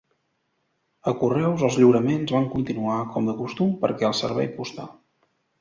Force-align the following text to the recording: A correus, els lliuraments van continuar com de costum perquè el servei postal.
A 1.11 1.13
correus, 1.19 1.65
els 1.67 1.77
lliuraments 1.81 2.33
van 2.37 2.49
continuar 2.55 2.97
com 3.17 3.31
de 3.31 3.39
costum 3.43 3.79
perquè 3.85 4.11
el 4.11 4.21
servei 4.25 4.53
postal. 4.61 4.91